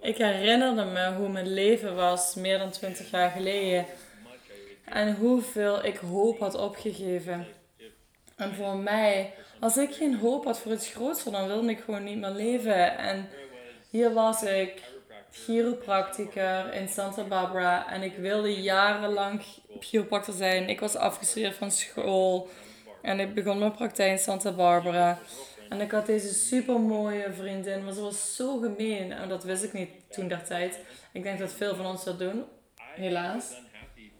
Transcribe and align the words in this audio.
Ik 0.00 0.16
herinnerde 0.16 0.84
me 0.84 1.12
hoe 1.12 1.28
mijn 1.28 1.52
leven 1.52 1.94
was 1.94 2.34
meer 2.34 2.58
dan 2.58 2.70
20 2.70 3.10
jaar 3.10 3.30
geleden. 3.30 3.86
En 4.84 5.14
hoeveel 5.14 5.84
ik 5.84 5.96
hoop 5.96 6.38
had 6.38 6.54
opgegeven. 6.54 7.46
En 8.36 8.54
voor 8.54 8.76
mij, 8.76 9.34
als 9.60 9.76
ik 9.76 9.94
geen 9.94 10.18
hoop 10.18 10.44
had 10.44 10.58
voor 10.58 10.72
iets 10.72 10.88
groots, 10.88 11.24
dan 11.24 11.46
wilde 11.46 11.70
ik 11.70 11.80
gewoon 11.80 12.04
niet 12.04 12.18
meer 12.18 12.30
leven. 12.30 12.98
En 12.98 13.28
hier 13.90 14.12
was 14.12 14.42
ik, 14.42 14.82
chiropractiker 15.32 16.72
in 16.72 16.88
Santa 16.88 17.22
Barbara. 17.22 17.90
En 17.90 18.02
ik 18.02 18.16
wilde 18.16 18.62
jarenlang 18.62 19.42
chiropractor 19.80 20.34
zijn. 20.34 20.68
Ik 20.68 20.80
was 20.80 20.96
afgestudeerd 20.96 21.56
van 21.56 21.70
school. 21.70 22.48
En 23.02 23.20
ik 23.20 23.34
begon 23.34 23.58
mijn 23.58 23.72
praktijk 23.72 24.10
in 24.10 24.18
Santa 24.18 24.52
Barbara. 24.52 25.18
En 25.72 25.80
ik 25.80 25.90
had 25.90 26.06
deze 26.06 26.34
super 26.34 26.80
mooie 26.80 27.32
vriendin, 27.32 27.84
maar 27.84 27.92
ze 27.92 28.00
was 28.00 28.36
zo 28.36 28.58
gemeen. 28.58 29.12
En 29.12 29.28
dat 29.28 29.44
wist 29.44 29.62
ik 29.62 29.72
niet 29.72 29.88
toen 30.10 30.28
der 30.28 30.44
tijd. 30.44 30.80
Ik 31.12 31.22
denk 31.22 31.38
dat 31.38 31.52
veel 31.52 31.74
van 31.74 31.86
ons 31.86 32.04
dat 32.04 32.18
doen, 32.18 32.44
helaas. 32.76 33.60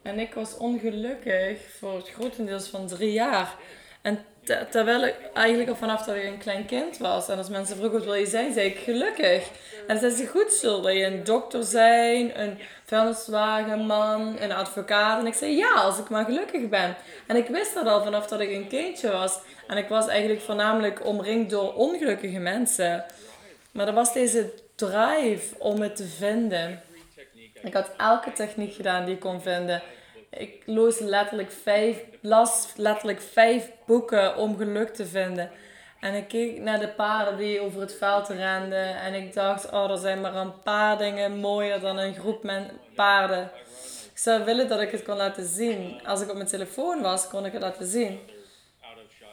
En 0.02 0.18
ik 0.18 0.34
was 0.34 0.56
ongelukkig 0.56 1.76
voor 1.78 1.96
het 1.96 2.08
grotendeels 2.08 2.68
van 2.68 2.86
drie 2.86 3.12
jaar. 3.12 3.56
En 4.02 4.24
terwijl 4.70 5.04
ik 5.04 5.14
eigenlijk 5.34 5.68
al 5.68 5.76
vanaf 5.76 6.04
dat 6.04 6.16
ik 6.16 6.24
een 6.24 6.38
klein 6.38 6.66
kind 6.66 6.98
was. 6.98 7.28
En 7.28 7.38
als 7.38 7.48
mensen 7.48 7.76
vroegen 7.76 7.98
wat 7.98 8.06
wil 8.06 8.14
je 8.14 8.26
zijn, 8.26 8.52
zei 8.52 8.66
ik 8.66 8.78
gelukkig. 8.78 9.48
En 9.86 9.98
zei 9.98 10.12
ze 10.12 10.26
goed 10.26 10.52
zo, 10.52 10.80
wil 10.80 10.90
je 10.90 11.04
een 11.04 11.24
dokter 11.24 11.64
zijn, 11.64 12.40
een 12.40 12.58
vuilniswagenman, 12.84 14.36
een 14.40 14.52
advocaat? 14.52 15.20
En 15.20 15.26
ik 15.26 15.34
zei 15.34 15.56
ja, 15.56 15.72
als 15.72 15.98
ik 15.98 16.08
maar 16.08 16.24
gelukkig 16.24 16.68
ben. 16.68 16.96
En 17.26 17.36
ik 17.36 17.48
wist 17.48 17.74
dat 17.74 17.86
al 17.86 18.02
vanaf 18.02 18.26
dat 18.26 18.40
ik 18.40 18.50
een 18.50 18.68
kindje 18.68 19.10
was. 19.10 19.38
En 19.66 19.76
ik 19.76 19.88
was 19.88 20.08
eigenlijk 20.08 20.40
voornamelijk 20.40 21.06
omringd 21.06 21.50
door 21.50 21.74
ongelukkige 21.74 22.38
mensen. 22.38 23.04
Maar 23.72 23.86
er 23.86 23.94
was 23.94 24.12
deze 24.12 24.52
drive 24.74 25.54
om 25.58 25.80
het 25.80 25.96
te 25.96 26.06
vinden. 26.06 26.82
Ik 27.62 27.74
had 27.74 27.90
elke 27.96 28.32
techniek 28.32 28.74
gedaan 28.74 29.04
die 29.04 29.14
ik 29.14 29.20
kon 29.20 29.42
vinden. 29.42 29.82
Ik 30.36 30.62
las 30.66 30.98
letterlijk 30.98 31.50
vijf, 31.50 32.04
las 32.20 32.72
letterlijk 32.76 33.20
vijf 33.20 33.70
boeken 33.86 34.36
om 34.36 34.56
geluk 34.56 34.94
te 34.94 35.06
vinden. 35.06 35.50
En 36.00 36.14
ik 36.14 36.28
keek 36.28 36.58
naar 36.58 36.80
de 36.80 36.88
paarden 36.88 37.36
die 37.36 37.60
over 37.60 37.80
het 37.80 37.94
veld 37.94 38.28
renden. 38.28 39.00
En 39.00 39.14
ik 39.14 39.34
dacht, 39.34 39.70
oh, 39.70 39.90
er 39.90 39.98
zijn 39.98 40.20
maar 40.20 40.34
een 40.34 40.62
paar 40.62 40.98
dingen 40.98 41.36
mooier 41.36 41.80
dan 41.80 41.98
een 41.98 42.14
groep 42.14 42.70
paarden. 42.94 43.50
Ik 44.12 44.18
zou 44.18 44.44
willen 44.44 44.68
dat 44.68 44.80
ik 44.80 44.90
het 44.90 45.02
kon 45.02 45.16
laten 45.16 45.46
zien. 45.46 46.06
Als 46.06 46.20
ik 46.20 46.28
op 46.28 46.36
mijn 46.36 46.48
telefoon 46.48 47.02
was, 47.02 47.28
kon 47.28 47.46
ik 47.46 47.52
het 47.52 47.62
laten 47.62 47.86
zien. 47.86 48.20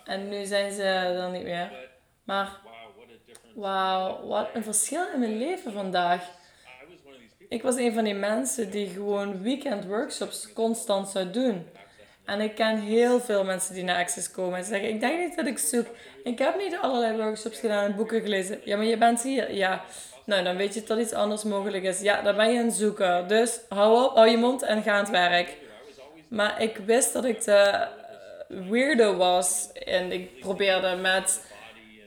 En 0.06 0.30
nu 0.30 0.46
zijn 0.46 0.72
ze 0.72 0.84
er 0.84 1.30
niet 1.30 1.44
meer. 1.44 1.72
Maar, 2.24 2.60
wauw, 3.56 4.28
wat 4.28 4.48
een 4.54 4.64
verschil 4.64 5.06
in 5.14 5.20
mijn 5.20 5.38
leven 5.38 5.72
vandaag. 5.74 6.39
Ik 7.50 7.62
was 7.62 7.76
een 7.76 7.94
van 7.94 8.04
die 8.04 8.14
mensen 8.14 8.70
die 8.70 8.88
gewoon 8.88 9.42
weekend 9.42 9.86
workshops 9.86 10.54
constant 10.54 11.08
zou 11.08 11.32
doen. 11.32 11.68
En 12.26 12.42
ik 12.42 12.56
ken 12.56 12.80
heel 12.80 13.20
veel 13.20 13.44
mensen 13.44 13.74
die 13.74 13.84
naar 13.84 13.98
Access 13.98 14.32
komen 14.32 14.58
en 14.58 14.66
zeggen: 14.66 14.90
Ik 14.90 15.00
denk 15.00 15.20
niet 15.20 15.36
dat 15.36 15.46
ik 15.46 15.58
zoek. 15.58 15.86
Ik 16.24 16.40
heb 16.40 16.58
niet 16.58 16.78
allerlei 16.82 17.18
workshops 17.18 17.60
gedaan 17.60 17.84
en 17.84 17.96
boeken 17.96 18.22
gelezen. 18.22 18.60
Ja, 18.64 18.78
maar 18.78 18.86
je 18.86 18.98
bent 18.98 19.22
hier. 19.22 19.54
Ja. 19.54 19.84
Nou, 20.26 20.44
dan 20.44 20.56
weet 20.56 20.74
je 20.74 20.84
dat 20.84 21.00
iets 21.00 21.14
anders 21.14 21.44
mogelijk 21.44 21.84
is. 21.84 22.02
Ja, 22.02 22.22
dan 22.22 22.36
ben 22.36 22.54
je 22.54 22.60
een 22.60 22.72
zoeker. 22.72 23.28
Dus 23.28 23.60
hou 23.70 24.04
op, 24.04 24.16
hou 24.16 24.30
je 24.30 24.38
mond 24.38 24.62
en 24.62 24.84
ga 24.84 24.92
aan 24.92 25.00
het 25.00 25.10
werk. 25.10 25.58
Maar 26.28 26.62
ik 26.62 26.78
wist 26.78 27.14
dat 27.14 27.26
ik 27.26 27.44
de 27.44 27.88
weirdo 28.48 29.16
was. 29.16 29.72
En 29.74 30.12
ik 30.12 30.40
probeerde 30.40 30.96
met 30.96 31.42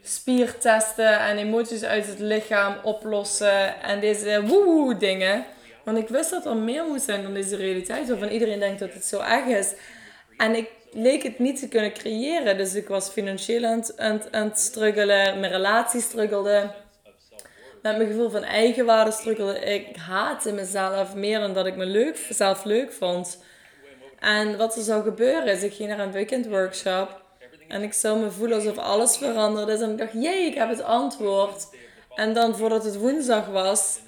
spiertesten 0.03 1.19
en 1.19 1.39
emoties 1.39 1.83
uit 1.83 2.07
het 2.07 2.19
lichaam 2.19 2.77
oplossen. 2.83 3.81
En 3.83 4.01
deze 4.01 4.43
woehoe 4.47 4.97
dingen. 4.97 5.45
Want 5.85 5.99
ik 5.99 6.09
wist 6.09 6.31
dat 6.31 6.47
er 6.47 6.57
meer 6.57 6.85
moet 6.85 7.03
zijn 7.03 7.23
dan 7.23 7.35
deze 7.35 7.57
realiteit. 7.57 8.09
Waarvan 8.09 8.29
iedereen 8.29 8.59
denkt 8.59 8.81
dat 8.81 8.93
het 8.93 9.05
zo 9.05 9.21
erg 9.21 9.47
is. 9.47 9.75
En 10.37 10.55
ik 10.55 10.71
leek 10.93 11.23
het 11.23 11.39
niet 11.39 11.59
te 11.59 11.69
kunnen 11.69 11.93
creëren. 11.93 12.57
Dus 12.57 12.75
ik 12.75 12.89
was 12.89 13.09
financieel 13.09 13.65
aan 13.65 13.79
het, 13.79 14.33
aan, 14.33 14.51
struggelen. 14.57 15.41
Mijn 15.41 15.53
relatie 15.53 16.01
struggelde. 16.01 16.71
Met 17.83 17.97
mijn 17.97 18.09
gevoel 18.09 18.31
van 18.31 18.43
eigenwaarde 18.43 19.11
struggelde. 19.11 19.59
Ik 19.59 19.97
haatte 19.97 20.53
mezelf 20.53 21.15
meer 21.15 21.41
dan 21.41 21.55
dat 21.55 21.67
ik 21.67 21.77
me 21.77 21.87
leuk, 21.87 22.27
zelf 22.31 22.65
leuk 22.65 22.93
vond. 22.93 23.43
En 24.19 24.57
wat 24.57 24.77
er 24.77 24.83
zou 24.83 25.03
gebeuren 25.03 25.47
is, 25.47 25.63
ik 25.63 25.75
ging 25.75 25.89
naar 25.89 25.99
een 25.99 26.13
weekend 26.13 26.47
workshop. 26.47 27.22
En 27.73 27.83
ik 27.83 27.93
zou 27.93 28.19
me 28.19 28.31
voelen 28.31 28.57
alsof 28.57 28.79
alles 28.79 29.17
veranderd 29.17 29.69
is. 29.69 29.81
En 29.81 29.91
ik 29.91 29.99
dacht, 29.99 30.13
jee, 30.13 30.47
ik 30.47 30.55
heb 30.55 30.69
het 30.69 30.83
antwoord. 30.83 31.67
En 32.15 32.35
dan 32.35 32.57
voordat 32.57 32.85
het 32.85 32.97
woensdag 32.99 33.47
was, 33.47 33.99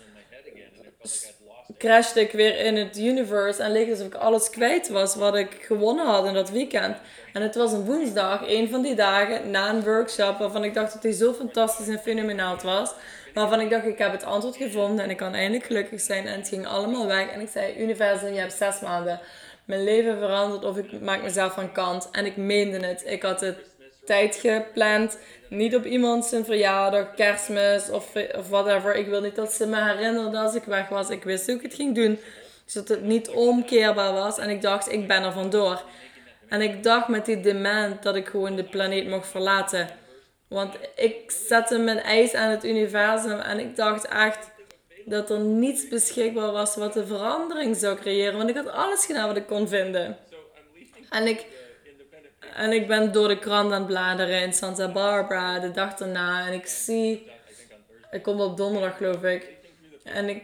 crashte 1.79 2.21
ik 2.21 2.33
weer 2.33 2.59
in 2.59 2.77
het 2.77 2.99
universe. 2.99 3.63
En 3.63 3.73
leek 3.73 3.91
alsof 3.91 4.07
ik 4.07 4.15
alles 4.15 4.51
kwijt 4.51 4.89
was 4.89 5.15
wat 5.15 5.37
ik 5.37 5.51
gewonnen 5.61 6.07
had 6.07 6.27
in 6.27 6.35
dat 6.35 6.51
weekend. 6.51 6.97
En 7.33 7.43
het 7.43 7.55
was 7.55 7.73
een 7.73 7.85
woensdag, 7.85 8.49
een 8.49 8.69
van 8.69 8.83
die 8.83 8.95
dagen, 8.95 9.51
na 9.51 9.71
een 9.71 9.83
workshop 9.83 10.39
waarvan 10.39 10.65
ik 10.65 10.75
dacht 10.75 10.93
dat 10.93 11.03
hij 11.03 11.13
zo 11.13 11.33
fantastisch 11.33 11.89
en 11.89 11.99
fenomenaal 11.99 12.57
was. 12.63 12.93
Waarvan 13.35 13.61
ik 13.61 13.71
dacht, 13.71 13.87
ik 13.87 13.99
heb 13.99 14.13
het 14.13 14.25
antwoord 14.25 14.57
gevonden 14.57 15.05
en 15.05 15.11
ik 15.11 15.17
kan 15.17 15.35
eindelijk 15.35 15.65
gelukkig 15.65 16.01
zijn. 16.01 16.27
En 16.27 16.39
het 16.39 16.49
ging 16.49 16.67
allemaal 16.67 17.07
weg. 17.07 17.31
En 17.31 17.41
ik 17.41 17.49
zei, 17.53 17.75
universum, 17.79 18.33
je 18.33 18.41
hebt 18.41 18.53
zes 18.53 18.81
maanden 18.81 19.21
mijn 19.65 19.85
leven 19.85 20.19
veranderd 20.19 20.65
of 20.65 20.77
ik 20.77 21.01
maak 21.01 21.23
mezelf 21.23 21.53
van 21.53 21.73
kant. 21.73 22.09
En 22.11 22.27
ik 22.27 22.37
meende 22.37 22.87
het. 22.87 23.03
Ik 23.07 23.23
had 23.23 23.41
het 23.41 23.57
tijd 24.05 24.37
gepland. 24.37 25.19
Niet 25.49 25.77
op 25.77 25.85
iemand 25.85 26.25
zijn 26.25 26.45
verjaardag, 26.45 27.15
kerstmis 27.15 27.91
of, 27.91 28.13
of 28.37 28.49
whatever. 28.49 28.95
Ik 28.95 29.07
wil 29.07 29.21
niet 29.21 29.37
dat 29.37 29.53
ze 29.53 29.67
me 29.67 29.85
herinnerde 29.85 30.39
als 30.39 30.55
ik 30.55 30.65
weg 30.65 30.89
was. 30.89 31.11
Ik 31.11 31.25
wist 31.25 31.47
hoe 31.47 31.55
ik 31.55 31.63
het 31.63 31.75
ging 31.75 31.95
doen. 31.95 32.19
Zodat 32.65 32.89
het 32.89 33.03
niet 33.03 33.29
omkeerbaar 33.31 34.13
was. 34.13 34.39
En 34.39 34.51
ik 34.51 34.63
dacht, 34.63 34.93
ik 34.93 35.09
ben 35.09 35.23
er 35.23 35.33
vandoor. 35.33 35.83
En 36.49 36.61
ik 36.61 36.83
dacht 36.83 37.09
met 37.09 37.27
die 37.27 37.41
demand 37.41 38.03
dat 38.03 38.17
ik 38.17 38.29
gewoon 38.29 38.57
de 38.57 38.65
planeet 38.65 39.09
mocht 39.09 39.29
verlaten. 39.29 39.89
Want 40.49 40.75
ik 40.97 41.31
zette 41.49 41.79
mijn 41.79 42.01
eis 42.01 42.35
aan 42.35 42.51
het 42.51 42.65
universum. 42.65 43.39
En 43.39 43.59
ik 43.59 43.77
dacht 43.77 44.09
echt, 44.09 44.51
dat 45.05 45.31
er 45.31 45.41
niets 45.41 45.89
beschikbaar 45.89 46.53
was 46.53 46.77
wat 46.77 46.93
de 46.93 47.07
verandering 47.07 47.77
zou 47.77 47.97
creëren. 47.97 48.37
Want 48.37 48.49
ik 48.49 48.57
had 48.57 48.69
alles 48.69 49.05
gedaan 49.05 49.27
wat 49.27 49.37
ik 49.37 49.47
kon 49.47 49.69
vinden. 49.69 50.17
En 51.11 51.27
ik, 51.27 51.47
en 52.55 52.73
ik 52.73 52.87
ben 52.87 53.13
door 53.13 53.29
de 53.29 53.39
krant 53.39 53.73
aan 53.73 53.79
het 53.79 53.87
bladeren 53.87 54.43
in 54.43 54.53
Santa 54.53 54.93
Barbara 54.93 55.59
de 55.59 55.71
dag 55.71 55.95
daarna. 55.95 56.47
En 56.47 56.53
ik 56.53 56.67
zie, 56.67 57.31
ik 58.11 58.23
kom 58.23 58.41
op 58.41 58.57
donderdag 58.57 58.97
geloof 58.97 59.23
ik. 59.23 59.49
En 60.03 60.29
ik, 60.29 60.43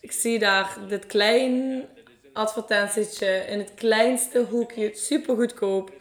ik 0.00 0.12
zie 0.12 0.38
daar 0.38 0.76
dit 0.88 1.06
klein 1.06 1.84
advertentietje 2.32 3.44
in 3.48 3.58
het 3.58 3.74
kleinste 3.74 4.38
hoekje, 4.50 4.90
super 4.94 5.36
goedkoop. 5.36 5.92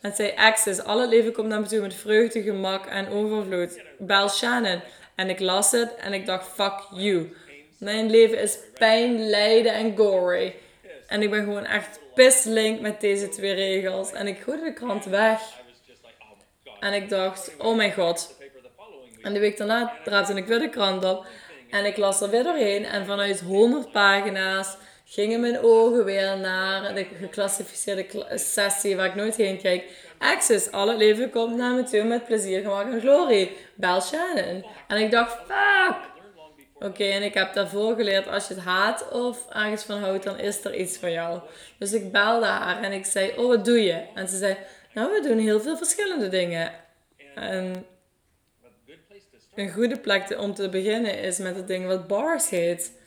En 0.00 0.14
zei 0.14 0.32
Access, 0.36 0.80
alle 0.80 1.08
leven 1.08 1.32
komt 1.32 1.48
naar 1.48 1.60
me 1.60 1.66
toe 1.66 1.80
met 1.80 1.94
vreugde, 1.94 2.42
gemak 2.42 2.86
en 2.86 3.08
overvloed. 3.08 3.80
Bel 3.98 4.28
Shannon. 4.28 4.80
En 5.14 5.30
ik 5.30 5.40
las 5.40 5.70
het 5.70 5.94
en 5.94 6.12
ik 6.12 6.26
dacht, 6.26 6.48
fuck 6.48 6.86
you. 6.94 7.36
Mijn 7.78 8.10
leven 8.10 8.40
is 8.40 8.58
pijn, 8.78 9.28
lijden 9.28 9.72
en 9.72 9.96
gory. 9.96 10.54
En 11.06 11.22
ik 11.22 11.30
ben 11.30 11.44
gewoon 11.44 11.64
echt 11.64 12.00
pisslink 12.14 12.80
met 12.80 13.00
deze 13.00 13.28
twee 13.28 13.54
regels. 13.54 14.12
En 14.12 14.26
ik 14.26 14.38
gooide 14.38 14.64
de 14.64 14.72
krant 14.72 15.04
weg. 15.04 15.40
En 16.80 16.92
ik 16.92 17.08
dacht, 17.08 17.52
oh 17.58 17.76
mijn 17.76 17.92
god. 17.92 18.36
En 19.22 19.32
de 19.32 19.38
week 19.38 19.56
daarna 19.56 19.92
raapte 20.04 20.34
ik 20.34 20.46
weer 20.46 20.58
de 20.58 20.68
krant 20.68 21.04
op. 21.04 21.26
En 21.70 21.84
ik 21.84 21.96
las 21.96 22.20
er 22.20 22.30
weer 22.30 22.42
doorheen. 22.42 22.84
En 22.84 23.06
vanuit 23.06 23.40
100 23.40 23.92
pagina's 23.92 24.76
gingen 25.14 25.40
mijn 25.40 25.62
ogen 25.62 26.04
weer 26.04 26.38
naar 26.38 26.94
de 26.94 27.06
geclassificeerde 27.20 28.26
sessie 28.34 28.96
waar 28.96 29.06
ik 29.06 29.14
nooit 29.14 29.36
heen 29.36 29.60
kijk. 29.60 29.84
Access, 30.18 30.70
al 30.70 30.88
het 30.88 30.98
leven 30.98 31.30
komt 31.30 31.56
naar 31.56 31.74
me 31.74 31.82
toe 31.82 32.04
met 32.04 32.24
plezier, 32.24 32.62
gemak 32.62 32.92
en 32.92 33.00
glorie. 33.00 33.56
Bel 33.74 34.00
Shannon. 34.00 34.64
En 34.88 34.96
ik 34.96 35.10
dacht, 35.10 35.36
fuck! 35.46 35.96
Oké, 36.74 37.04
en 37.04 37.22
ik 37.22 37.34
heb 37.34 37.54
daarvoor 37.54 37.94
geleerd, 37.94 38.28
als 38.28 38.48
je 38.48 38.54
het 38.54 38.62
haat 38.62 39.08
of 39.10 39.46
ergens 39.50 39.82
van 39.82 39.98
houdt, 39.98 40.24
dan 40.24 40.38
is 40.38 40.64
er 40.64 40.74
iets 40.74 40.98
voor 40.98 41.10
jou. 41.10 41.40
Dus 41.78 41.92
ik 41.92 42.12
belde 42.12 42.46
haar 42.46 42.82
en 42.82 42.92
ik 42.92 43.04
zei, 43.04 43.32
oh, 43.36 43.46
wat 43.46 43.64
doe 43.64 43.82
je? 43.82 44.04
En 44.14 44.28
ze 44.28 44.36
zei, 44.36 44.56
nou, 44.94 45.12
we 45.12 45.28
doen 45.28 45.38
heel 45.38 45.60
veel 45.60 45.76
verschillende 45.76 46.28
dingen. 46.28 46.72
En 47.34 47.86
een 49.54 49.72
goede 49.72 49.98
plek 49.98 50.36
om 50.38 50.54
te 50.54 50.68
beginnen 50.68 51.18
is 51.18 51.38
met 51.38 51.56
het 51.56 51.66
ding 51.66 51.86
wat 51.86 52.06
bars 52.06 52.48
heet. 52.50 53.02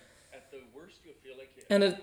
En 1.67 1.81
het 1.81 1.95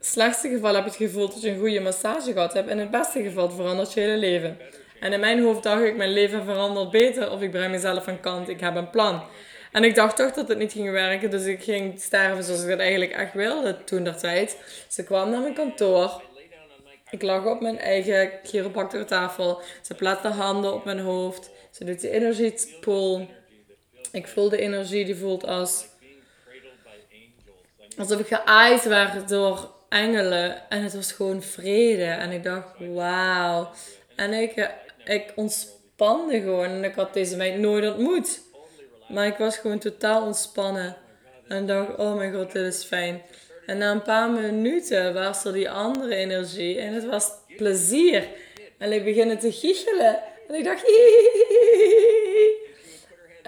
slechtste 0.00 0.48
geval 0.48 0.74
heb 0.74 0.84
je 0.84 0.90
het 0.90 0.98
gevoel 0.98 1.28
dat 1.28 1.42
je 1.42 1.50
een 1.50 1.58
goede 1.58 1.80
massage 1.80 2.32
gehad 2.32 2.52
hebt. 2.52 2.70
In 2.70 2.78
het 2.78 2.90
beste 2.90 3.22
geval 3.22 3.50
verandert 3.50 3.92
je 3.92 4.00
hele 4.00 4.16
leven. 4.16 4.58
En 5.00 5.12
in 5.12 5.20
mijn 5.20 5.42
hoofd 5.42 5.62
dacht 5.62 5.82
ik, 5.82 5.96
mijn 5.96 6.12
leven 6.12 6.44
verandert 6.44 6.90
beter 6.90 7.30
of 7.30 7.40
ik 7.40 7.50
breng 7.50 7.70
mezelf 7.70 8.08
aan 8.08 8.20
kant. 8.20 8.48
Ik 8.48 8.60
heb 8.60 8.74
een 8.76 8.90
plan. 8.90 9.22
En 9.72 9.84
ik 9.84 9.94
dacht 9.94 10.16
toch 10.16 10.32
dat 10.32 10.48
het 10.48 10.58
niet 10.58 10.72
ging 10.72 10.90
werken. 10.90 11.30
Dus 11.30 11.44
ik 11.44 11.62
ging 11.62 12.00
sterven 12.00 12.44
zoals 12.44 12.62
ik 12.62 12.68
dat 12.68 12.78
eigenlijk 12.78 13.12
echt 13.12 13.32
wilde 13.32 13.84
toen 13.84 14.04
der 14.04 14.16
tijd. 14.16 14.56
Ze 14.88 15.04
kwam 15.04 15.30
naar 15.30 15.40
mijn 15.40 15.54
kantoor. 15.54 16.22
Ik 17.10 17.22
lag 17.22 17.44
op 17.44 17.60
mijn 17.60 17.78
eigen 17.78 18.30
chiropractortafel. 18.42 19.60
Ze 19.82 19.94
plaatste 19.94 20.28
handen 20.28 20.74
op 20.74 20.84
mijn 20.84 21.00
hoofd. 21.00 21.50
Ze 21.70 21.84
doet 21.84 22.00
de 22.00 22.10
energiepool. 22.10 23.28
Ik 24.12 24.26
voel 24.26 24.48
de 24.48 24.60
energie 24.60 25.04
die 25.04 25.16
voelt 25.16 25.46
als 25.46 25.86
alsof 27.98 28.20
ik 28.20 28.26
geaaid 28.26 28.84
werd 28.84 29.28
door 29.28 29.70
engelen. 29.88 30.70
En 30.70 30.82
het 30.82 30.94
was 30.94 31.12
gewoon 31.12 31.42
vrede. 31.42 32.04
En 32.04 32.30
ik 32.30 32.42
dacht, 32.42 32.66
wauw. 32.78 33.70
En 34.16 34.32
ik, 34.32 34.70
ik 35.04 35.32
ontspande 35.34 36.40
gewoon. 36.40 36.64
En 36.64 36.84
ik 36.84 36.94
had 36.94 37.14
deze 37.14 37.36
meid 37.36 37.58
nooit 37.58 37.86
ontmoet. 37.86 38.40
Maar 39.08 39.26
ik 39.26 39.36
was 39.36 39.56
gewoon 39.56 39.78
totaal 39.78 40.22
ontspannen. 40.26 40.96
En 41.48 41.66
dacht, 41.66 41.96
oh 41.96 42.16
mijn 42.16 42.34
god, 42.34 42.52
dit 42.52 42.74
is 42.74 42.84
fijn. 42.84 43.22
En 43.66 43.78
na 43.78 43.90
een 43.90 44.02
paar 44.02 44.30
minuten 44.30 45.14
was 45.14 45.44
er 45.44 45.52
die 45.52 45.70
andere 45.70 46.14
energie. 46.14 46.78
En 46.78 46.94
het 46.94 47.04
was 47.04 47.30
plezier. 47.56 48.28
En 48.78 48.92
ik 48.92 49.04
begon 49.04 49.38
te 49.38 49.52
giechelen. 49.52 50.18
En 50.48 50.54
ik 50.54 50.64
dacht, 50.64 50.82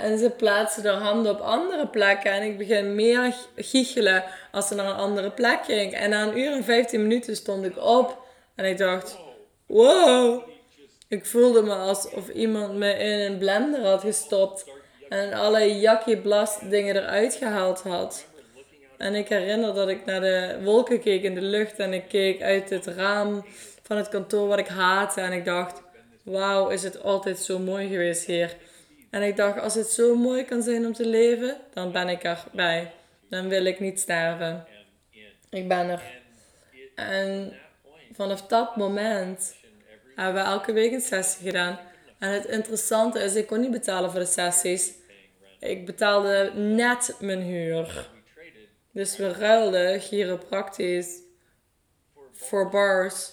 En 0.00 0.18
ze 0.18 0.30
plaatste 0.30 0.88
haar 0.88 1.00
handen 1.00 1.32
op 1.32 1.40
andere 1.40 1.86
plekken. 1.86 2.32
En 2.32 2.42
ik 2.42 2.58
begin 2.58 2.94
meer 2.94 3.34
giechelen 3.56 4.24
als 4.52 4.68
ze 4.68 4.74
naar 4.74 4.86
een 4.86 4.96
andere 4.96 5.30
plek 5.30 5.64
ging. 5.64 5.92
En 5.92 6.10
na 6.10 6.22
een 6.22 6.38
uur 6.38 6.52
en 6.52 6.64
15 6.64 7.02
minuten 7.02 7.36
stond 7.36 7.64
ik 7.64 7.78
op. 7.78 8.18
En 8.54 8.64
ik 8.64 8.78
dacht, 8.78 9.18
wow. 9.66 10.42
Ik 11.08 11.26
voelde 11.26 11.62
me 11.62 11.74
alsof 11.74 12.28
iemand 12.28 12.74
me 12.74 12.92
in 12.92 13.18
een 13.18 13.38
blender 13.38 13.84
had 13.84 14.00
gestopt. 14.00 14.64
En 15.08 15.32
alle 15.32 15.78
jakkie 15.78 16.16
blast 16.16 16.70
dingen 16.70 16.96
eruit 16.96 17.34
gehaald 17.34 17.80
had. 17.80 18.26
En 18.96 19.14
ik 19.14 19.28
herinner 19.28 19.74
dat 19.74 19.88
ik 19.88 20.04
naar 20.04 20.20
de 20.20 20.58
wolken 20.64 21.00
keek 21.00 21.22
in 21.22 21.34
de 21.34 21.42
lucht. 21.42 21.78
En 21.78 21.92
ik 21.92 22.04
keek 22.08 22.42
uit 22.42 22.70
het 22.70 22.86
raam 22.86 23.44
van 23.82 23.96
het 23.96 24.08
kantoor 24.08 24.48
wat 24.48 24.58
ik 24.58 24.68
haatte. 24.68 25.20
En 25.20 25.32
ik 25.32 25.44
dacht, 25.44 25.82
wauw, 26.22 26.68
is 26.68 26.82
het 26.82 27.02
altijd 27.02 27.38
zo 27.38 27.58
mooi 27.58 27.88
geweest 27.88 28.26
hier. 28.26 28.56
En 29.10 29.22
ik 29.22 29.36
dacht, 29.36 29.60
als 29.60 29.74
het 29.74 29.86
zo 29.86 30.16
mooi 30.16 30.44
kan 30.44 30.62
zijn 30.62 30.86
om 30.86 30.92
te 30.92 31.06
leven, 31.06 31.56
dan 31.72 31.92
ben 31.92 32.08
ik 32.08 32.22
erbij. 32.22 32.92
Dan 33.28 33.48
wil 33.48 33.64
ik 33.64 33.80
niet 33.80 34.00
sterven. 34.00 34.66
Ik 35.50 35.68
ben 35.68 35.88
er. 35.88 36.02
En 36.94 37.52
vanaf 38.12 38.46
dat 38.46 38.76
moment 38.76 39.54
hebben 40.14 40.42
we 40.42 40.48
elke 40.48 40.72
week 40.72 40.92
een 40.92 41.00
sessie 41.00 41.46
gedaan. 41.46 41.78
En 42.18 42.30
het 42.30 42.44
interessante 42.44 43.18
is, 43.18 43.34
ik 43.34 43.46
kon 43.46 43.60
niet 43.60 43.70
betalen 43.70 44.10
voor 44.10 44.20
de 44.20 44.26
sessies. 44.26 44.92
Ik 45.58 45.86
betaalde 45.86 46.52
net 46.54 47.16
mijn 47.20 47.42
huur. 47.42 48.08
Dus 48.92 49.16
we 49.16 49.32
ruilden 49.32 50.00
chiropractisch 50.00 51.18
voor 52.32 52.70
bars. 52.70 53.32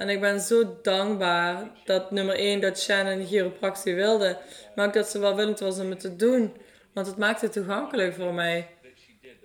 En 0.00 0.08
ik 0.08 0.20
ben 0.20 0.40
zo 0.40 0.78
dankbaar 0.82 1.70
dat 1.84 2.10
nummer 2.10 2.34
1 2.34 2.60
dat 2.60 2.80
Shannon 2.80 3.26
chiropractie 3.26 3.94
wilde. 3.94 4.38
Maar 4.74 4.86
ook 4.86 4.92
dat 4.92 5.08
ze 5.08 5.18
wel 5.18 5.36
willend 5.36 5.60
was 5.60 5.78
om 5.78 5.90
het 5.90 6.00
te 6.00 6.16
doen. 6.16 6.56
Want 6.92 7.06
het 7.06 7.16
maakte 7.16 7.44
het 7.44 7.54
toegankelijk 7.54 8.14
voor 8.14 8.34
mij. 8.34 8.68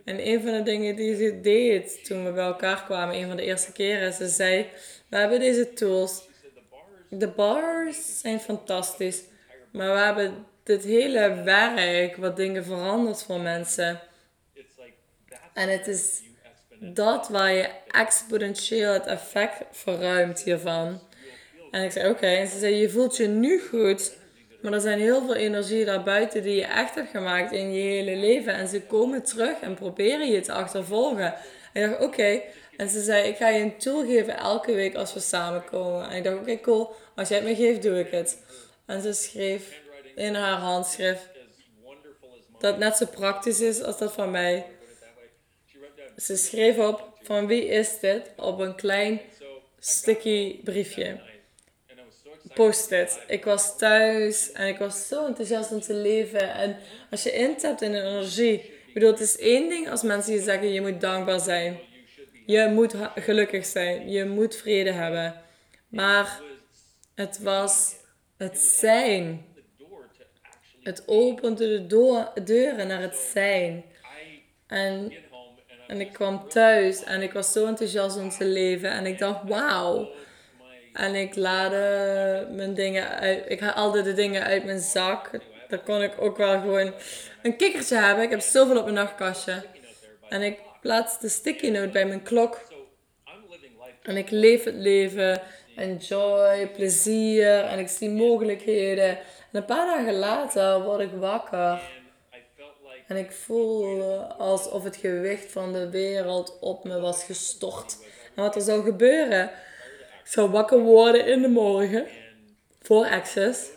En 0.06 0.28
een 0.28 0.42
van 0.42 0.52
de 0.52 0.64
dingen 0.64 0.96
die 0.96 1.16
ze 1.16 1.42
deed 1.42 2.06
toen 2.06 2.26
we 2.26 2.32
bij 2.32 2.46
elkaar 2.46 2.84
kwamen, 2.84 3.16
een 3.16 3.28
van 3.28 3.36
de 3.36 3.44
eerste 3.44 3.72
keren, 3.72 4.14
ze 4.14 4.28
zei: 4.28 4.70
We 5.10 5.18
hebben 5.18 5.40
deze 5.40 5.74
tools. 5.74 6.28
De 7.10 7.28
bars 7.28 8.20
zijn 8.20 8.40
fantastisch. 8.40 9.24
Maar 9.72 9.94
we 9.94 10.00
hebben 10.00 10.46
dit 10.64 10.84
hele 10.84 11.42
werk 11.44 12.16
wat 12.16 12.36
dingen 12.36 12.64
verandert 12.64 13.24
voor 13.24 13.40
mensen. 13.40 14.00
En 15.54 15.70
het 15.70 15.88
is 15.88 16.22
dat 16.80 17.28
waar 17.30 17.54
je 17.54 17.70
exponentieel 17.88 18.94
het 18.94 19.06
effect 19.06 19.62
verruimt 19.72 20.44
hiervan. 20.44 21.00
En 21.72 21.84
ik 21.84 21.92
zei, 21.92 22.10
oké. 22.10 22.26
En 22.26 22.48
ze 22.48 22.60
zei, 22.60 22.76
je 22.76 22.90
voelt 22.90 23.18
je 23.18 23.28
nu 23.28 23.62
goed. 23.70 24.18
Maar 24.62 24.74
er 24.74 24.82
zijn 24.82 25.00
heel 25.00 25.26
veel 25.26 25.36
energieën 25.36 25.86
daarbuiten 25.86 26.44
die 26.44 26.56
je 26.56 26.66
echt 26.66 26.96
hebt 26.96 27.10
gemaakt 27.10 27.52
in 27.52 27.74
je 27.74 27.82
hele 27.82 28.16
leven. 28.16 28.54
En 28.54 28.68
ze 28.68 28.82
komen 28.82 29.24
terug 29.24 29.60
en 29.62 29.76
proberen 29.76 30.32
je 30.32 30.42
te 30.42 30.52
achtervolgen. 30.52 31.34
En 31.74 31.84
ik 31.84 31.90
dacht, 31.90 32.04
oké. 32.04 32.42
En 32.78 32.90
ze 32.90 33.02
zei, 33.02 33.28
ik 33.28 33.38
ga 33.38 33.50
je 33.50 33.62
een 33.62 33.78
tool 33.78 34.06
geven 34.06 34.38
elke 34.38 34.74
week 34.74 34.96
als 34.96 35.14
we 35.14 35.20
samenkomen. 35.20 36.10
En 36.10 36.18
ik 36.18 36.24
dacht, 36.24 36.38
oké, 36.38 36.60
cool. 36.60 36.94
Als 37.16 37.30
jij 37.30 37.38
het 37.38 37.48
me 37.48 37.56
geeft, 37.56 37.82
doe 37.82 38.00
ik 38.00 38.12
het. 38.12 38.44
En 38.86 39.02
ze 39.02 39.14
schreef 39.14 39.82
in 40.16 40.36
haar 40.36 40.58
handschrift 40.58 41.30
dat 42.60 42.78
net 42.78 42.98
zo 42.98 43.06
praktisch 43.06 43.62
is 43.62 43.84
als 43.84 43.98
dat 43.98 44.14
van 44.14 44.32
mij 44.32 44.66
ze 46.18 46.36
schreef 46.36 46.78
op 46.78 47.18
van 47.22 47.48
wie 47.48 47.66
is 47.68 48.00
dit 48.00 48.32
op 48.38 48.60
een 48.60 48.76
klein 48.76 49.22
sticky 49.80 50.64
briefje. 50.64 51.20
Post 52.54 52.92
it. 52.92 53.20
Ik 53.28 53.46
was 53.46 53.78
thuis 53.78 54.52
en 54.52 54.68
ik 54.68 54.78
was 54.78 55.08
zo 55.08 55.26
enthousiast 55.26 55.72
om 55.72 55.82
te 55.82 55.94
leven. 55.94 56.54
En 56.54 56.78
als 57.12 57.24
je 57.24 57.32
intapt 57.32 57.82
in 57.82 57.94
een 57.94 58.06
energie. 58.06 58.54
Ik 58.88 58.94
bedoel, 58.94 59.12
het 59.12 59.20
is 59.20 59.38
één 59.38 59.70
ding 59.70 59.90
als 59.90 60.02
mensen 60.02 60.34
je 60.34 60.42
zeggen 60.42 60.72
je 60.72 60.82
moet 60.82 61.02
dankbaar 61.02 61.40
zijn. 61.40 61.80
Je 62.46 62.70
moet 62.74 62.96
gelukkig 63.16 63.66
zijn. 63.66 64.10
Je 64.10 64.26
moet 64.26 64.56
vrede 64.56 64.92
hebben. 64.92 65.42
Maar 65.88 66.42
het 67.16 67.40
was 67.40 67.96
het 68.38 68.58
zijn. 68.58 69.46
Het 70.82 71.04
opende 71.06 71.86
de 71.86 72.44
deuren 72.44 72.88
naar 72.88 73.02
het 73.02 73.16
zijn. 73.16 73.84
En 74.68 75.14
en 75.88 76.02
ik 76.02 76.14
kwam 76.14 76.50
thuis 76.50 77.04
en 77.04 77.22
ik 77.22 77.34
was 77.34 77.52
zo 77.52 77.66
enthousiast 77.66 78.18
om 78.18 78.30
te 78.30 78.46
leven. 78.46 78.92
En 78.92 79.06
ik 79.06 79.20
dacht, 79.20 79.40
wauw. 79.48 80.10
En 80.94 81.16
ik 81.16 81.36
laadde 81.36 82.48
mijn 82.52 82.74
dingen 82.74 83.10
uit. 83.10 83.44
Ik 83.48 83.60
haalde 83.60 84.02
de 84.02 84.14
dingen 84.14 84.44
uit 84.44 84.66
mijn 84.66 84.80
zak. 84.80 85.30
Daar 85.68 85.80
kon 85.80 86.02
ik 86.02 86.14
ook 86.20 86.38
wel 86.38 86.60
gewoon 86.60 86.94
een 87.42 87.56
kikkertje 87.56 87.96
hebben. 87.96 88.24
Ik 88.24 88.30
heb 88.30 88.40
zoveel 88.40 88.78
op 88.78 88.84
mijn 88.84 88.96
nachtkastje. 88.96 89.64
En 90.30 90.42
ik 90.42 90.60
plaatste 90.82 91.26
de 91.26 91.30
sticky 91.30 91.70
note 91.70 91.90
bij 91.90 92.06
mijn 92.06 92.24
klok. 92.24 92.62
En 94.02 94.18
ik 94.18 94.30
leef 94.30 94.64
het 94.64 94.76
leven. 94.76 95.42
Enjoy, 95.76 96.70
plezier. 96.76 97.64
En 97.64 97.80
ik 97.80 97.88
zie 97.88 98.10
mogelijkheden. 98.10 99.10
En 99.10 99.18
een 99.52 99.66
paar 99.66 99.86
dagen 99.86 100.14
later 100.14 100.82
word 100.82 101.00
ik 101.00 101.12
wakker. 101.20 101.82
En 103.08 103.18
ik 103.18 103.32
voelde 103.32 104.34
alsof 104.38 104.84
het 104.84 104.96
gewicht 104.96 105.52
van 105.52 105.74
de 105.74 105.90
wereld 105.90 106.58
op 106.60 106.84
me 106.84 107.00
was 107.00 107.24
gestort. 107.24 107.98
En 108.36 108.44
wat 108.44 108.56
er 108.56 108.62
zou 108.62 108.84
gebeuren, 108.84 109.44
ik 110.24 110.32
zou 110.32 110.50
wakker 110.50 110.80
worden 110.80 111.28
in 111.28 111.42
de 111.42 111.48
morgen 111.48 112.08
voor 112.82 113.06
Access. 113.06 113.70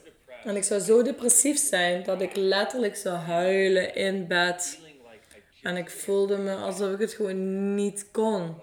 En 0.44 0.56
ik 0.56 0.64
zou 0.64 0.80
zo 0.80 1.02
depressief 1.02 1.58
zijn 1.58 2.02
dat 2.02 2.20
ik 2.20 2.36
letterlijk 2.36 2.96
zou 2.96 3.16
huilen 3.16 3.94
in 3.94 4.26
bed. 4.26 4.78
En 5.62 5.76
ik 5.76 5.90
voelde 5.90 6.36
me 6.36 6.54
alsof 6.54 6.92
ik 6.92 6.98
het 6.98 7.12
gewoon 7.12 7.74
niet 7.74 8.10
kon. 8.10 8.60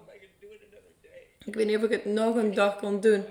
Ik 1.45 1.55
weet 1.55 1.65
niet 1.65 1.77
of 1.77 1.83
ik 1.83 1.91
het 1.91 2.05
nog 2.05 2.35
een 2.35 2.53
dag 2.53 2.75
kon 2.77 2.99
doen. 2.99 3.25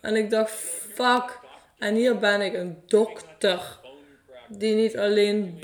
En 0.00 0.16
ik 0.16 0.30
dacht, 0.30 0.50
fuck. 0.94 1.38
En 1.78 1.94
hier 1.94 2.18
ben 2.18 2.40
ik 2.40 2.54
een 2.54 2.82
dokter 2.86 3.77
die 4.48 4.74
niet 4.74 4.98
alleen 4.98 5.58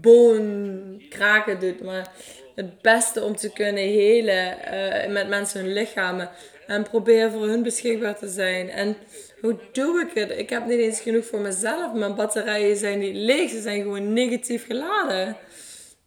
boon 0.00 1.02
kraken 1.08 1.60
doet, 1.60 1.82
maar 1.82 2.12
het 2.54 2.82
beste 2.82 3.22
om 3.22 3.36
te 3.36 3.52
kunnen 3.52 3.82
helen 3.82 4.56
uh, 4.72 5.12
met 5.12 5.28
mensen 5.28 5.60
hun 5.60 5.72
lichamen. 5.72 6.30
En 6.66 6.82
probeer 6.82 7.30
voor 7.30 7.46
hun 7.46 7.62
beschikbaar 7.62 8.18
te 8.18 8.28
zijn. 8.28 8.70
En 8.70 8.96
hoe 9.40 9.58
doe 9.72 10.00
ik 10.00 10.14
het? 10.14 10.38
Ik 10.38 10.50
heb 10.50 10.66
niet 10.66 10.78
eens 10.78 11.00
genoeg 11.00 11.24
voor 11.24 11.40
mezelf. 11.40 11.92
Mijn 11.94 12.14
batterijen 12.14 12.76
zijn 12.76 12.98
niet 12.98 13.16
leeg, 13.16 13.50
ze 13.50 13.60
zijn 13.60 13.82
gewoon 13.82 14.12
negatief 14.12 14.66
geladen. 14.66 15.36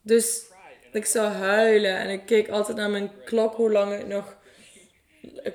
Dus 0.02 0.44
ik 0.92 1.06
zou 1.06 1.28
huilen 1.28 1.98
en 1.98 2.10
ik 2.10 2.22
keek 2.26 2.50
altijd 2.50 2.78
naar 2.78 2.90
mijn 2.90 3.12
klok 3.26 3.56
hoe 3.56 3.72
lang 3.72 3.94
ik 3.94 4.08
nog 4.08 4.36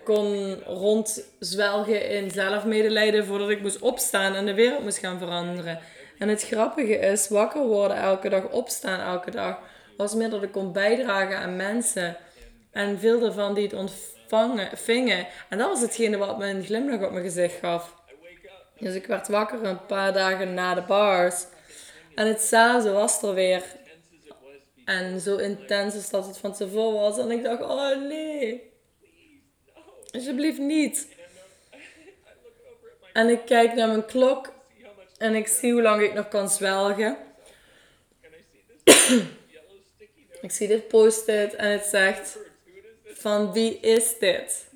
kon 0.04 0.54
rondzwelgen 0.64 2.08
in 2.08 2.30
zelfmedelijden 2.30 3.26
voordat 3.26 3.50
ik 3.50 3.60
moest 3.60 3.78
opstaan 3.78 4.34
en 4.34 4.46
de 4.46 4.54
wereld 4.54 4.82
moest 4.82 4.98
gaan 4.98 5.18
veranderen. 5.18 5.78
En 6.20 6.28
het 6.28 6.42
grappige 6.42 6.98
is, 6.98 7.28
wakker 7.28 7.66
worden 7.66 7.96
elke 7.96 8.28
dag, 8.28 8.50
opstaan 8.50 9.00
elke 9.00 9.30
dag, 9.30 9.58
was 9.96 10.14
meer 10.14 10.30
dat 10.30 10.42
ik 10.42 10.52
kon 10.52 10.72
bijdragen 10.72 11.38
aan 11.38 11.56
mensen. 11.56 12.16
En 12.70 12.98
veel 12.98 13.24
ervan 13.24 13.54
die 13.54 13.64
het 13.64 13.72
ontvangen, 13.72 14.78
vingen. 14.78 15.26
En 15.48 15.58
dat 15.58 15.68
was 15.68 15.80
hetgene 15.80 16.16
wat 16.16 16.38
me 16.38 16.46
een 16.46 16.64
glimlach 16.64 17.02
op 17.02 17.10
mijn 17.10 17.24
gezicht 17.24 17.58
gaf. 17.58 17.94
Dus 18.78 18.94
ik 18.94 19.06
werd 19.06 19.28
wakker 19.28 19.64
een 19.64 19.86
paar 19.86 20.12
dagen 20.12 20.54
na 20.54 20.74
de 20.74 20.82
bars. 20.82 21.46
En 22.14 22.26
het 22.26 22.42
zo 22.42 22.92
was 22.92 23.22
er 23.22 23.34
weer. 23.34 23.62
En 24.84 25.20
zo 25.20 25.36
intens 25.36 25.94
is 25.94 26.10
dat 26.10 26.26
het 26.26 26.38
van 26.38 26.52
tevoren 26.52 27.00
was. 27.00 27.18
En 27.18 27.30
ik 27.30 27.42
dacht, 27.42 27.62
oh 27.62 28.08
nee. 28.08 28.72
Alsjeblieft 30.10 30.58
niet. 30.58 31.16
En 33.12 33.28
ik 33.28 33.44
kijk 33.44 33.74
naar 33.74 33.88
mijn 33.88 34.06
klok 34.06 34.58
en 35.20 35.34
ik 35.34 35.48
zie 35.48 35.72
hoe 35.72 35.82
lang 35.82 36.02
ik 36.02 36.14
nog 36.14 36.28
kan 36.28 36.50
zwelgen. 36.50 37.16
ik 40.40 40.50
zie 40.50 40.68
dit 40.68 40.88
post-it 40.88 41.54
en 41.54 41.70
het 41.70 41.84
zegt: 41.84 42.38
Van 43.04 43.52
wie 43.52 43.80
is 43.80 44.18
dit? 44.18 44.68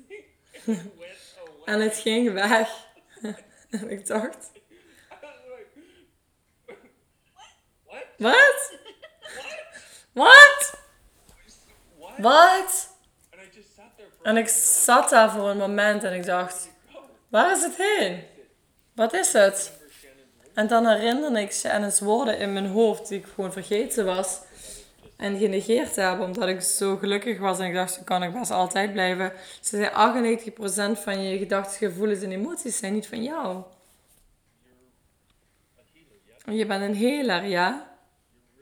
en 1.65 1.79
het 1.81 1.95
ging 1.95 2.33
weg. 2.33 2.69
en 3.69 3.89
ik 3.89 4.07
dacht: 4.07 4.51
Wat? 8.17 8.77
Wat? 10.11 10.77
wat? 12.17 12.93
En 14.23 14.37
ik 14.37 14.47
zat 14.47 15.09
daar 15.09 15.31
voor 15.31 15.49
een 15.49 15.57
moment 15.57 16.03
en 16.03 16.13
ik 16.13 16.25
dacht, 16.25 16.69
waar 17.27 17.51
is 17.51 17.63
het 17.63 17.75
heen? 17.77 18.23
Wat 18.93 19.13
is 19.13 19.33
het? 19.33 19.74
En 20.55 20.67
dan 20.67 20.87
herinnerde 20.87 21.41
ik 21.41 21.51
Shannon's 21.51 21.99
woorden 21.99 22.39
in 22.39 22.53
mijn 22.53 22.67
hoofd 22.67 23.07
die 23.07 23.19
ik 23.19 23.25
gewoon 23.35 23.51
vergeten 23.51 24.05
was. 24.05 24.39
En 25.15 25.37
genegeerd 25.37 25.95
heb, 25.95 26.19
omdat 26.19 26.47
ik 26.47 26.61
zo 26.61 26.97
gelukkig 26.97 27.39
was 27.39 27.59
en 27.59 27.65
ik 27.65 27.73
dacht, 27.73 27.93
zo 27.93 28.01
kan 28.03 28.23
ik 28.23 28.33
best 28.33 28.51
altijd 28.51 28.91
blijven. 28.91 29.33
Ze 29.61 29.77
zei, 29.77 30.95
98% 30.97 31.01
van 31.01 31.23
je 31.23 31.37
gedachten, 31.37 31.77
gevoelens 31.77 32.21
en 32.21 32.31
emoties 32.31 32.77
zijn 32.77 32.93
niet 32.93 33.07
van 33.07 33.23
jou. 33.23 33.63
Je 36.45 36.65
bent 36.65 36.83
een 36.83 36.95
heler, 36.95 37.43
ja? 37.43 37.97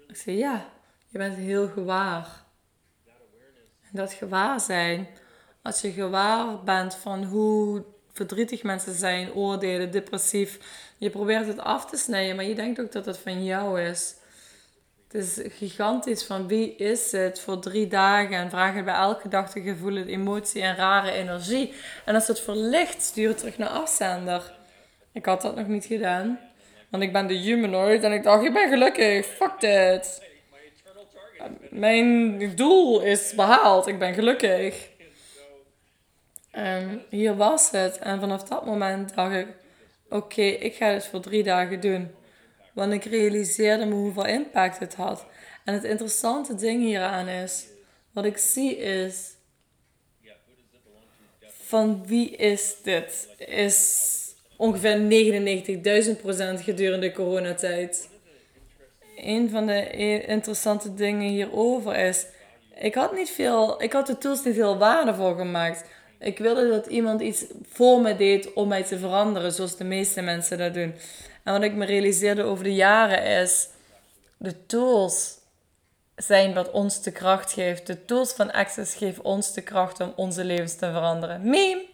Ik 0.07 0.15
zei, 0.15 0.37
ja, 0.37 0.65
je 1.07 1.17
bent 1.17 1.35
heel 1.35 1.67
gewaar. 1.67 2.27
En 3.81 3.91
dat 3.91 4.13
gewaar 4.13 4.59
zijn, 4.59 5.07
als 5.61 5.81
je 5.81 5.91
gewaar 5.91 6.63
bent 6.63 6.95
van 6.95 7.23
hoe 7.23 7.83
verdrietig 8.13 8.63
mensen 8.63 8.93
zijn, 8.93 9.33
oordelen, 9.33 9.91
depressief. 9.91 10.59
Je 10.97 11.09
probeert 11.09 11.47
het 11.47 11.59
af 11.59 11.85
te 11.85 11.97
snijden, 11.97 12.35
maar 12.35 12.45
je 12.45 12.55
denkt 12.55 12.81
ook 12.81 12.91
dat 12.91 13.05
het 13.05 13.17
van 13.17 13.43
jou 13.43 13.81
is. 13.81 14.15
Het 15.07 15.21
is 15.21 15.53
gigantisch 15.57 16.23
van 16.23 16.47
wie 16.47 16.75
is 16.75 17.11
het 17.11 17.39
voor 17.39 17.59
drie 17.59 17.87
dagen 17.87 18.35
en 18.35 18.49
vraag 18.49 18.83
bij 18.83 18.93
elke 18.93 19.27
dag 19.27 19.53
de 19.53 19.61
gevoel, 19.61 19.97
emotie 19.97 20.61
en 20.61 20.75
rare 20.75 21.11
energie. 21.11 21.73
En 22.05 22.15
als 22.15 22.27
het 22.27 22.39
verlicht, 22.39 23.01
stuur 23.01 23.27
het 23.27 23.37
terug 23.37 23.57
naar 23.57 23.69
afzender. 23.69 24.53
Ik 25.11 25.25
had 25.25 25.41
dat 25.41 25.55
nog 25.55 25.67
niet 25.67 25.85
gedaan. 25.85 26.39
Want 26.89 27.03
ik 27.03 27.13
ben 27.13 27.27
de 27.27 27.33
humanoid 27.33 28.03
en 28.03 28.11
ik 28.11 28.23
dacht, 28.23 28.43
ik 28.43 28.53
ben 28.53 28.69
gelukkig, 28.69 29.25
fuck 29.25 29.59
dit. 29.59 30.21
Mijn 31.69 32.55
doel 32.55 33.01
is 33.01 33.33
behaald, 33.35 33.87
ik 33.87 33.99
ben 33.99 34.13
gelukkig. 34.13 34.89
En 36.53 37.01
hier 37.09 37.35
was 37.35 37.71
het. 37.71 37.97
En 37.97 38.19
vanaf 38.19 38.43
dat 38.43 38.65
moment 38.65 39.15
dacht 39.15 39.35
ik, 39.35 39.47
oké, 40.09 40.41
ik 40.41 40.75
ga 40.75 40.87
het 40.87 41.05
voor 41.05 41.19
drie 41.19 41.43
dagen 41.43 41.79
doen. 41.79 42.11
Want 42.73 42.93
ik 42.93 43.03
realiseerde 43.03 43.85
me 43.85 43.93
hoeveel 43.93 44.25
impact 44.25 44.79
het 44.79 44.95
had. 44.95 45.25
En 45.65 45.73
het 45.73 45.83
interessante 45.83 46.55
ding 46.55 46.83
hieraan 46.83 47.27
is, 47.27 47.65
wat 48.11 48.25
ik 48.25 48.37
zie 48.37 48.77
is, 48.77 49.35
van 51.73 52.07
wie 52.07 52.29
is 52.29 52.75
dit? 52.83 53.29
Is 53.37 54.11
ongeveer 54.57 54.97
99.000% 56.59 56.63
gedurende 56.63 57.11
coronatijd. 57.11 58.09
Een 59.15 59.49
van 59.49 59.65
de 59.65 59.89
interessante 60.27 60.93
dingen 60.93 61.29
hierover 61.29 61.95
is, 61.95 62.25
ik 62.75 62.95
had 62.95 63.15
niet 63.15 63.29
veel, 63.29 63.81
ik 63.81 63.93
had 63.93 64.07
de 64.07 64.17
tools 64.17 64.43
niet 64.43 64.55
heel 64.55 64.77
waardevol 64.77 65.35
gemaakt. 65.35 65.85
Ik 66.23 66.37
wilde 66.37 66.69
dat 66.69 66.85
iemand 66.85 67.21
iets 67.21 67.45
voor 67.71 68.01
me 68.01 68.15
deed 68.15 68.53
om 68.53 68.67
mij 68.67 68.83
te 68.83 68.97
veranderen, 68.97 69.51
zoals 69.51 69.77
de 69.77 69.83
meeste 69.83 70.21
mensen 70.21 70.57
dat 70.57 70.73
doen. 70.73 70.95
En 71.43 71.53
wat 71.53 71.63
ik 71.63 71.73
me 71.73 71.85
realiseerde 71.85 72.43
over 72.43 72.63
de 72.63 72.73
jaren 72.73 73.41
is, 73.41 73.69
de 74.37 74.65
tools 74.65 75.37
zijn 76.15 76.53
wat 76.53 76.71
ons 76.71 77.01
de 77.01 77.11
kracht 77.11 77.51
geeft. 77.51 77.87
De 77.87 78.05
tools 78.05 78.33
van 78.33 78.51
Access 78.51 78.95
geven 78.95 79.23
ons 79.23 79.53
de 79.53 79.61
kracht 79.61 79.99
om 79.99 80.13
onze 80.15 80.43
levens 80.43 80.75
te 80.75 80.91
veranderen. 80.91 81.49
Meme! 81.49 81.92